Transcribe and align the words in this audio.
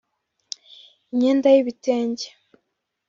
imyenda 1.11 1.47
y’ibitenge 1.53 2.27